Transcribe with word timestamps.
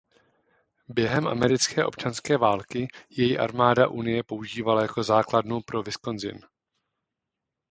Během 0.87 1.27
Americké 1.27 1.85
občanské 1.85 2.37
války 2.37 2.87
jej 3.09 3.39
armáda 3.39 3.87
Unie 3.87 4.23
používala 4.23 4.81
jako 4.81 5.03
základnu 5.03 5.61
pro 5.61 5.83
Wisconsin. 5.83 6.39